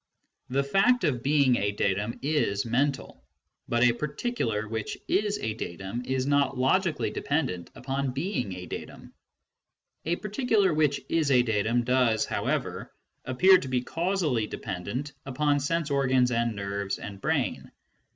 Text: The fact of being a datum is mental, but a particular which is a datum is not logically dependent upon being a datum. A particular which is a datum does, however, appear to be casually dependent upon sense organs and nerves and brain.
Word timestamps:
The 0.49 0.63
fact 0.63 1.03
of 1.03 1.21
being 1.21 1.57
a 1.57 1.71
datum 1.73 2.17
is 2.23 2.65
mental, 2.65 3.23
but 3.69 3.83
a 3.83 3.93
particular 3.93 4.67
which 4.67 4.97
is 5.07 5.37
a 5.37 5.53
datum 5.53 6.01
is 6.05 6.25
not 6.25 6.57
logically 6.57 7.11
dependent 7.11 7.69
upon 7.75 8.09
being 8.11 8.51
a 8.53 8.65
datum. 8.65 9.13
A 10.05 10.15
particular 10.15 10.73
which 10.73 10.99
is 11.07 11.29
a 11.29 11.43
datum 11.43 11.83
does, 11.83 12.25
however, 12.25 12.91
appear 13.25 13.59
to 13.59 13.67
be 13.67 13.83
casually 13.83 14.47
dependent 14.47 15.11
upon 15.23 15.59
sense 15.59 15.91
organs 15.91 16.31
and 16.31 16.55
nerves 16.55 16.97
and 16.97 17.21
brain. 17.21 17.69